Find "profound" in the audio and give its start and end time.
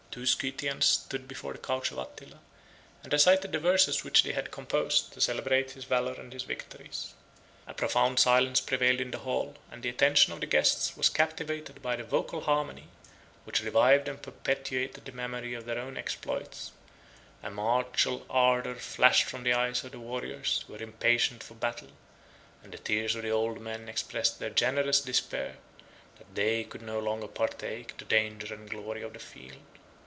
7.79-8.19